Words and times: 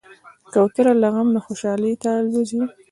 کوتره 0.53 0.93
له 1.01 1.07
غم 1.13 1.27
نه 1.35 1.39
خوشحالي 1.45 1.93
ته 2.01 2.09
الوزي. 2.21 2.61